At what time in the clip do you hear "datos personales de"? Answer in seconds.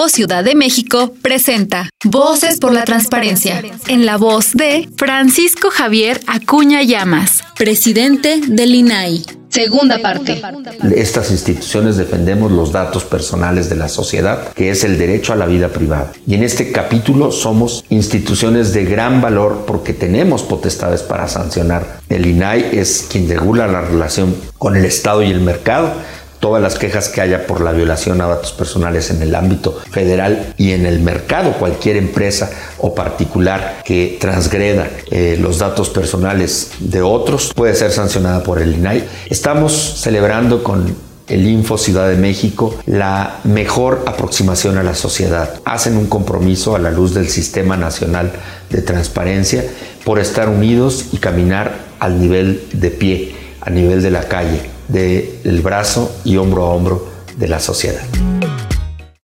12.72-13.76, 35.58-37.02